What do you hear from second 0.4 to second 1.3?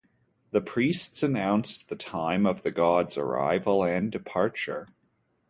The priests